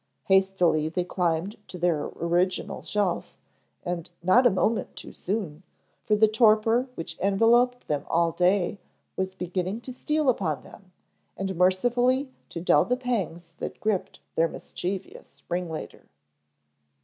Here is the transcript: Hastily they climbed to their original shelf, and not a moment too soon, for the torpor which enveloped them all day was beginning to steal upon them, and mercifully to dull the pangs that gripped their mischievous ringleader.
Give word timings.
Hastily 0.23 0.89
they 0.89 1.03
climbed 1.03 1.57
to 1.67 1.77
their 1.77 2.05
original 2.05 2.81
shelf, 2.81 3.37
and 3.83 4.09
not 4.23 4.47
a 4.47 4.49
moment 4.49 4.95
too 4.95 5.13
soon, 5.13 5.61
for 6.03 6.15
the 6.15 6.27
torpor 6.27 6.89
which 6.95 7.19
enveloped 7.19 7.87
them 7.87 8.05
all 8.07 8.31
day 8.31 8.79
was 9.15 9.35
beginning 9.35 9.79
to 9.81 9.93
steal 9.93 10.27
upon 10.27 10.63
them, 10.63 10.91
and 11.37 11.55
mercifully 11.55 12.31
to 12.49 12.59
dull 12.59 12.85
the 12.85 12.97
pangs 12.97 13.53
that 13.59 13.79
gripped 13.79 14.21
their 14.33 14.47
mischievous 14.47 15.43
ringleader. 15.49 16.07